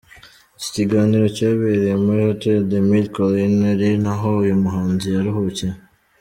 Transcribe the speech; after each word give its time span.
Iki 0.57 0.69
kiganiro 0.75 1.25
cyabereye 1.37 1.93
muri 2.05 2.19
Hotel 2.27 2.57
The 2.69 2.79
Mille 2.87 3.11
Collines, 3.15 3.65
ari 3.71 3.87
naho 4.03 4.27
uyu 4.43 4.55
muhanzi 4.63 5.07
yaruhukiye. 5.15 5.73